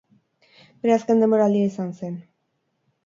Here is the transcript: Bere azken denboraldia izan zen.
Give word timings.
Bere 0.85 0.95
azken 0.95 1.21
denboraldia 1.25 1.69
izan 1.73 1.93
zen. 2.01 2.17